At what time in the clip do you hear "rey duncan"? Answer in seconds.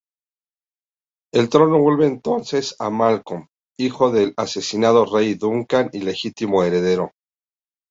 5.05-5.91